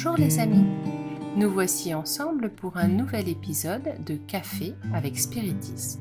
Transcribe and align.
Bonjour 0.00 0.16
les 0.16 0.38
amis, 0.38 0.64
nous 1.34 1.50
voici 1.50 1.92
ensemble 1.92 2.50
pour 2.50 2.76
un 2.76 2.86
nouvel 2.86 3.28
épisode 3.28 3.96
de 4.06 4.14
Café 4.14 4.76
avec 4.94 5.18
Spiritisme. 5.18 6.00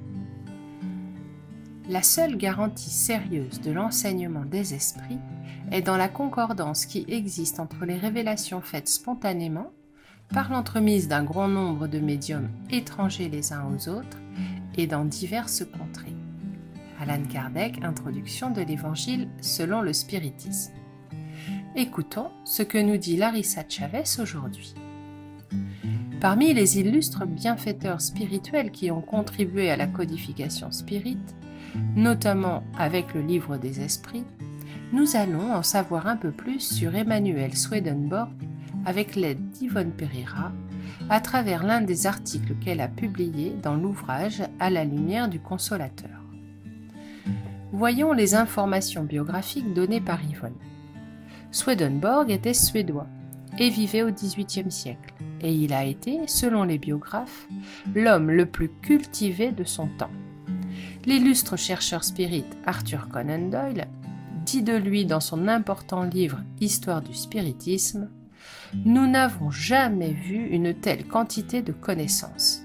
La 1.89 2.03
seule 2.03 2.37
garantie 2.37 2.91
sérieuse 2.91 3.59
de 3.59 3.71
l'enseignement 3.71 4.45
des 4.45 4.75
esprits 4.75 5.17
est 5.71 5.81
dans 5.81 5.97
la 5.97 6.09
concordance 6.09 6.85
qui 6.85 7.05
existe 7.07 7.59
entre 7.59 7.85
les 7.85 7.97
révélations 7.97 8.61
faites 8.61 8.87
spontanément 8.87 9.71
par 10.31 10.51
l'entremise 10.51 11.07
d'un 11.07 11.23
grand 11.23 11.47
nombre 11.47 11.87
de 11.87 11.97
médiums 11.97 12.51
étrangers 12.69 13.29
les 13.29 13.51
uns 13.51 13.65
aux 13.65 13.89
autres 13.89 14.19
et 14.77 14.85
dans 14.85 15.05
diverses 15.05 15.65
contrées. 15.65 16.15
Alan 17.01 17.23
Kardec, 17.23 17.83
introduction 17.83 18.51
de 18.51 18.61
l'Évangile 18.61 19.27
selon 19.41 19.81
le 19.81 19.93
spiritisme. 19.93 20.73
Écoutons 21.79 22.31
ce 22.43 22.63
que 22.63 22.79
nous 22.79 22.97
dit 22.97 23.17
Larissa 23.17 23.61
Chavez 23.69 24.19
aujourd'hui. 24.19 24.73
Parmi 26.19 26.51
les 26.51 26.79
illustres 26.79 27.27
bienfaiteurs 27.27 28.01
spirituels 28.01 28.71
qui 28.71 28.89
ont 28.89 29.01
contribué 29.01 29.69
à 29.69 29.77
la 29.77 29.85
codification 29.85 30.71
spirite, 30.71 31.35
notamment 31.95 32.63
avec 32.79 33.13
le 33.13 33.21
livre 33.21 33.57
des 33.57 33.79
esprits, 33.81 34.23
nous 34.91 35.15
allons 35.15 35.53
en 35.53 35.61
savoir 35.61 36.07
un 36.07 36.17
peu 36.17 36.31
plus 36.31 36.61
sur 36.61 36.95
Emmanuel 36.95 37.55
Swedenborg 37.55 38.31
avec 38.87 39.15
l'aide 39.15 39.51
d'Yvonne 39.51 39.91
Pereira 39.91 40.51
à 41.11 41.21
travers 41.21 41.63
l'un 41.63 41.81
des 41.81 42.07
articles 42.07 42.55
qu'elle 42.55 42.81
a 42.81 42.87
publiés 42.87 43.53
dans 43.61 43.75
l'ouvrage 43.75 44.41
À 44.59 44.71
la 44.71 44.83
lumière 44.83 45.29
du 45.29 45.39
consolateur. 45.39 46.23
Voyons 47.71 48.13
les 48.13 48.33
informations 48.33 49.03
biographiques 49.03 49.75
données 49.75 50.01
par 50.01 50.23
Yvonne. 50.23 50.57
Swedenborg 51.57 52.29
était 52.29 52.53
suédois 52.53 53.07
et 53.57 53.71
vivait 53.71 54.03
au 54.03 54.11
XVIIIe 54.11 54.71
siècle, 54.71 55.15
et 55.41 55.51
il 55.51 55.73
a 55.73 55.85
été, 55.85 56.19
selon 56.27 56.61
les 56.61 56.77
biographes, 56.77 57.47
l'homme 57.95 58.29
le 58.29 58.45
plus 58.45 58.69
cultivé 58.69 59.51
de 59.51 59.63
son 59.63 59.87
temps. 59.97 60.11
L'illustre 61.07 61.57
chercheur 61.57 62.03
spirit 62.03 62.45
Arthur 62.67 63.09
Conan 63.09 63.49
Doyle 63.49 63.87
dit 64.45 64.61
de 64.61 64.75
lui 64.75 65.07
dans 65.07 65.19
son 65.19 65.47
important 65.47 66.03
livre 66.03 66.43
Histoire 66.61 67.01
du 67.01 67.15
spiritisme 67.15 68.11
Nous 68.85 69.07
n'avons 69.07 69.49
jamais 69.49 70.11
vu 70.11 70.45
une 70.49 70.75
telle 70.75 71.07
quantité 71.07 71.63
de 71.63 71.71
connaissances. 71.71 72.61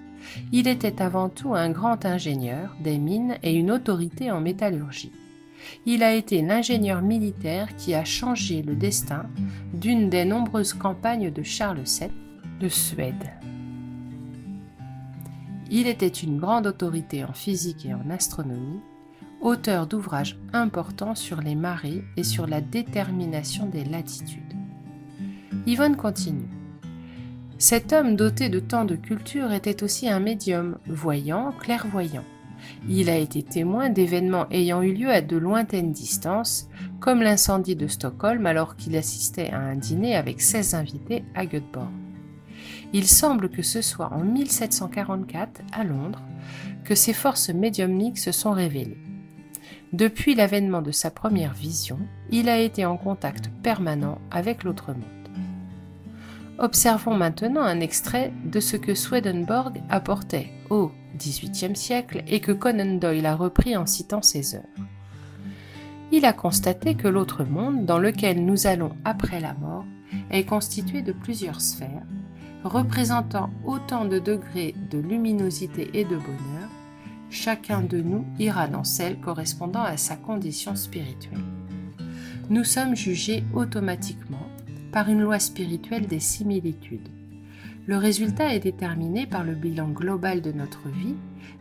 Il 0.53 0.69
était 0.69 1.01
avant 1.01 1.31
tout 1.31 1.55
un 1.55 1.71
grand 1.71 2.05
ingénieur 2.05 2.77
des 2.85 2.99
mines 2.99 3.39
et 3.43 3.55
une 3.55 3.71
autorité 3.71 4.31
en 4.31 4.43
métallurgie 4.43 5.13
il 5.87 6.03
a 6.03 6.15
été 6.15 6.43
l'ingénieur 6.43 7.03
militaire 7.03 7.75
qui 7.77 7.95
a 7.95 8.05
changé 8.05 8.63
le 8.63 8.75
destin 8.75 9.27
d'une 9.73 10.09
des 10.09 10.25
nombreuses 10.25 10.75
campagnes 10.75 11.31
de 11.31 11.43
Charles 11.43 11.85
VII 11.85 12.11
de 12.61 12.69
Suède. 12.69 13.31
Il 15.71 15.87
était 15.87 16.07
une 16.07 16.39
grande 16.39 16.67
autorité 16.67 17.25
en 17.25 17.33
physique 17.33 17.87
et 17.87 17.95
en 17.95 18.11
astronomie, 18.11 18.81
auteur 19.41 19.87
d'ouvrages 19.87 20.39
importants 20.53 21.15
sur 21.15 21.41
les 21.41 21.55
marées 21.55 22.05
et 22.17 22.25
sur 22.25 22.47
la 22.47 22.61
détermination 22.61 23.67
des 23.67 23.85
latitudes. 23.85 24.55
Yvonne 25.67 25.97
continue. 25.97 26.49
Cet 27.59 27.93
homme 27.93 28.17
doté 28.17 28.49
de 28.49 28.61
tant 28.61 28.85
de 28.85 28.97
culture 28.97 29.53
était 29.53 29.83
aussi 29.83 30.09
un 30.09 30.21
médium, 30.21 30.79
voyant, 30.87 31.53
clairvoyant. 31.53 32.25
Il 32.89 33.11
a 33.11 33.17
été 33.17 33.43
témoin 33.43 33.91
d'événements 33.91 34.47
ayant 34.51 34.83
eu 34.83 34.93
lieu 34.93 35.11
à 35.11 35.21
de 35.21 35.37
lointaines 35.37 35.93
distances, 35.93 36.69
comme 37.01 37.23
l'incendie 37.23 37.77
de 37.77 37.87
Stockholm 37.87 38.47
alors 38.47 38.77
qu'il 38.77 38.97
assistait 38.97 39.51
à 39.51 39.59
un 39.59 39.77
dîner 39.77 40.17
avec 40.17 40.41
16 40.41 40.75
invités 40.75 41.25
à 41.35 41.47
Göteborg. 41.47 41.91
Il 42.93 43.07
semble 43.07 43.49
que 43.49 43.63
ce 43.63 43.81
soit 43.81 44.13
en 44.13 44.21
1744, 44.21 45.63
à 45.73 45.85
Londres, 45.85 46.23
que 46.85 46.95
ses 46.95 47.13
forces 47.13 47.49
médiumniques 47.49 48.19
se 48.19 48.33
sont 48.33 48.53
révélées. 48.53 48.99
Depuis 49.93 50.35
l'avènement 50.35 50.83
de 50.83 50.91
sa 50.91 51.11
première 51.11 51.55
vision, 51.55 51.99
il 52.31 52.49
a 52.49 52.59
été 52.59 52.85
en 52.85 52.97
contact 52.97 53.51
permanent 53.63 54.19
avec 54.31 54.65
l'autre 54.65 54.93
monde. 54.93 55.03
Observons 56.59 57.17
maintenant 57.17 57.63
un 57.63 57.81
extrait 57.81 58.33
de 58.45 58.61
ce 58.61 58.77
que 58.77 58.95
Swedenborg 58.95 59.83
apportait 59.91 60.51
au 60.71 60.93
XVIIIe 61.23 61.77
siècle 61.77 62.23
et 62.27 62.41
que 62.41 62.53
Conan 62.53 62.99
Doyle 62.99 63.27
a 63.27 63.37
repris 63.37 63.77
en 63.77 63.87
citant 63.87 64.23
ses 64.23 64.57
œuvres. 64.57 64.67
Il 66.11 66.25
a 66.25 66.33
constaté 66.33 66.95
que 66.95 67.09
l'autre 67.09 67.45
monde, 67.45 67.87
dans 67.87 67.99
lequel 67.99 68.45
nous 68.45 68.67
allons 68.67 68.93
après 69.05 69.41
la 69.41 69.55
mort, 69.55 69.85
est 70.31 70.45
constitué 70.45 71.03
de 71.03 71.13
plusieurs 71.13 71.61
sphères, 71.61 72.07
représentant 72.65 73.51
autant 73.65 74.05
de 74.05 74.19
degrés 74.19 74.75
de 74.91 74.99
luminosité 74.99 75.91
et 75.95 76.05
de 76.05 76.17
bonheur, 76.17 76.69
chacun 77.31 77.81
de 77.81 78.01
nous 78.01 78.27
ira 78.39 78.69
dans 78.69 78.85
celle 78.85 79.19
correspondant 79.21 79.83
à 79.83 79.97
sa 79.97 80.17
condition 80.17 80.77
spirituelle. 80.77 81.41
Nous 82.51 82.65
sommes 82.65 82.95
jugés 82.95 83.43
automatiquement 83.55 84.47
par 84.93 85.09
une 85.09 85.23
loi 85.23 85.39
spirituelle 85.39 86.07
des 86.07 86.21
similitudes 86.21 87.09
le 87.87 87.97
résultat 87.97 88.55
est 88.55 88.61
déterminé 88.61 89.27
par 89.27 89.43
le 89.43 89.55
bilan 89.55 89.89
global 89.89 90.41
de 90.41 90.53
notre 90.53 90.89
vie, 90.89 91.17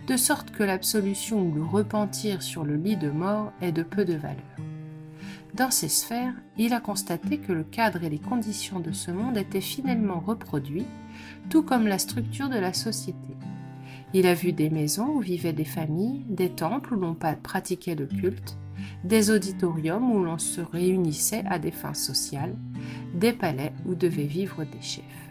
de 0.08 0.18
sorte 0.18 0.52
que 0.52 0.64
l'absolution 0.64 1.42
ou 1.42 1.54
le 1.54 1.64
repentir 1.64 2.44
sur 2.44 2.64
le 2.64 2.76
lit 2.76 2.98
de 2.98 3.10
mort 3.10 3.52
est 3.62 3.72
de 3.72 3.82
peu 3.82 4.06
de 4.06 4.14
valeur. 4.14 4.38
Dans 5.56 5.72
ces 5.72 5.90
sphères, 5.90 6.36
il 6.58 6.74
a 6.74 6.80
constaté 6.80 7.38
que 7.40 7.52
le 7.52 7.64
cadre 7.64 8.04
et 8.04 8.10
les 8.10 8.20
conditions 8.20 8.80
de 8.80 8.92
ce 8.92 9.12
monde 9.12 9.38
étaient 9.38 9.62
finalement 9.62 10.20
reproduits, 10.20 10.86
tout 11.50 11.64
comme 11.64 11.88
la 11.88 11.98
structure 11.98 12.50
de 12.50 12.60
la 12.60 12.74
société. 12.74 13.36
Il 14.14 14.28
a 14.28 14.34
vu 14.34 14.54
des 14.54 14.70
maisons 14.70 15.08
où 15.08 15.20
vivaient 15.20 15.54
des 15.54 15.66
familles, 15.66 16.26
des 16.30 16.50
temples 16.50 16.94
où 16.94 17.00
l'on 17.00 17.16
pratiquait 17.16 17.96
le 17.96 18.06
culte, 18.06 18.58
des 19.04 19.32
auditoriums 19.32 20.12
où 20.12 20.24
l'on 20.24 20.38
se 20.38 20.62
réunissait 20.62 21.44
à 21.50 21.60
des 21.60 21.72
fins 21.72 21.94
sociales, 21.94 22.56
des 23.14 23.34
palais 23.34 23.74
où 23.86 23.96
devaient 23.96 24.24
vivre 24.24 24.64
des 24.64 24.82
chefs. 24.82 25.31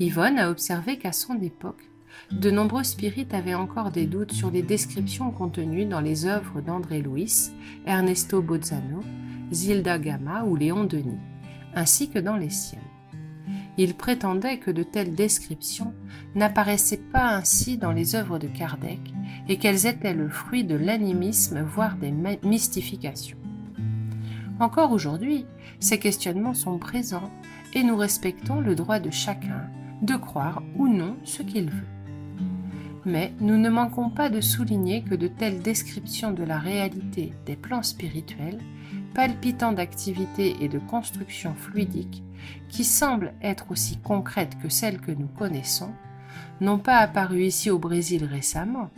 Yvonne 0.00 0.38
a 0.38 0.48
observé 0.48 0.96
qu'à 0.96 1.10
son 1.10 1.40
époque, 1.40 1.90
de 2.30 2.52
nombreux 2.52 2.84
spirites 2.84 3.34
avaient 3.34 3.54
encore 3.54 3.90
des 3.90 4.06
doutes 4.06 4.32
sur 4.32 4.50
les 4.50 4.62
descriptions 4.62 5.32
contenues 5.32 5.86
dans 5.86 6.00
les 6.00 6.24
œuvres 6.24 6.60
d'André 6.60 7.02
Louis, 7.02 7.50
Ernesto 7.84 8.40
Bozzano, 8.40 9.00
Zilda 9.50 9.98
Gama 9.98 10.44
ou 10.44 10.54
Léon 10.54 10.84
Denis, 10.84 11.18
ainsi 11.74 12.10
que 12.10 12.20
dans 12.20 12.36
les 12.36 12.50
siennes. 12.50 12.80
Il 13.76 13.94
prétendait 13.94 14.58
que 14.58 14.70
de 14.70 14.84
telles 14.84 15.16
descriptions 15.16 15.92
n'apparaissaient 16.36 17.02
pas 17.12 17.30
ainsi 17.30 17.76
dans 17.76 17.92
les 17.92 18.14
œuvres 18.14 18.38
de 18.38 18.46
Kardec 18.46 19.00
et 19.48 19.58
qu'elles 19.58 19.86
étaient 19.86 20.14
le 20.14 20.28
fruit 20.28 20.62
de 20.62 20.76
l'animisme, 20.76 21.62
voire 21.62 21.96
des 21.96 22.12
mystifications. 22.44 23.38
Encore 24.60 24.92
aujourd'hui, 24.92 25.44
ces 25.80 25.98
questionnements 25.98 26.54
sont 26.54 26.78
présents 26.78 27.30
et 27.74 27.82
nous 27.82 27.96
respectons 27.96 28.60
le 28.60 28.76
droit 28.76 29.00
de 29.00 29.10
chacun 29.10 29.68
de 30.02 30.16
croire 30.16 30.62
ou 30.76 30.88
non 30.88 31.16
ce 31.24 31.42
qu'il 31.42 31.70
veut. 31.70 31.86
Mais 33.04 33.32
nous 33.40 33.56
ne 33.56 33.70
manquons 33.70 34.10
pas 34.10 34.28
de 34.28 34.40
souligner 34.40 35.02
que 35.02 35.14
de 35.14 35.28
telles 35.28 35.62
descriptions 35.62 36.32
de 36.32 36.42
la 36.42 36.58
réalité 36.58 37.32
des 37.46 37.56
plans 37.56 37.82
spirituels, 37.82 38.60
palpitants 39.14 39.72
d'activité 39.72 40.56
et 40.60 40.68
de 40.68 40.78
construction 40.78 41.54
fluidique, 41.54 42.22
qui 42.68 42.84
semblent 42.84 43.32
être 43.42 43.70
aussi 43.70 43.98
concrètes 43.98 44.58
que 44.62 44.68
celles 44.68 45.00
que 45.00 45.12
nous 45.12 45.26
connaissons, 45.26 45.92
n'ont 46.60 46.78
pas 46.78 46.98
apparu 46.98 47.44
ici 47.44 47.70
au 47.70 47.78
Brésil 47.78 48.24
récemment, 48.24 48.90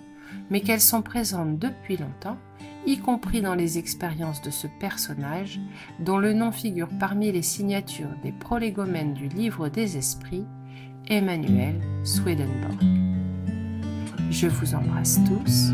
mais 0.51 0.61
qu'elles 0.61 0.81
sont 0.81 1.03
présentes 1.03 1.59
depuis 1.59 1.97
longtemps, 1.97 2.39
y 2.87 2.99
compris 2.99 3.43
dans 3.43 3.55
les 3.55 3.79
expériences 3.79 4.43
de 4.43 4.51
ce 4.51 4.67
personnage, 4.67 5.61
dont 6.01 6.19
le 6.19 6.33
nom 6.33 6.51
figure 6.51 6.89
parmi 6.99 7.31
les 7.31 7.43
signatures 7.43 8.15
des 8.23 8.33
prolégomènes 8.33 9.15
du 9.15 9.29
livre 9.29 9.69
des 9.69 9.97
esprits, 9.97 10.47
Emmanuel 11.11 11.75
Swedenborg. 12.05 12.81
Je 14.31 14.47
vous 14.47 14.75
embrasse 14.77 15.19
tous 15.27 15.71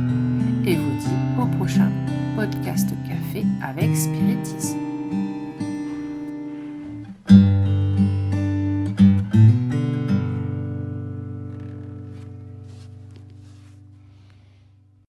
et 0.64 0.76
vous 0.76 0.96
dis 0.98 1.40
au 1.40 1.44
prochain 1.58 1.92
podcast 2.36 2.88
café 3.06 3.44
avec 3.62 3.94
spiritisme. 3.94 4.85